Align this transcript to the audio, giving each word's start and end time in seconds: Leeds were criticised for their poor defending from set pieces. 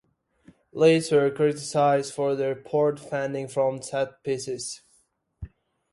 Leeds 0.71 1.11
were 1.11 1.29
criticised 1.29 2.11
for 2.11 2.33
their 2.33 2.55
poor 2.55 2.91
defending 2.93 3.47
from 3.47 3.83
set 3.83 4.23
pieces. 4.23 4.81